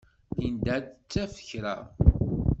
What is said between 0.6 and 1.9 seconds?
ad d-taf kra.